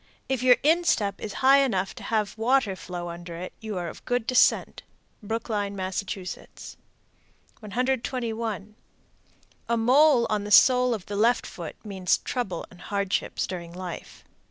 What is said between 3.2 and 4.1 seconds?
it, you are of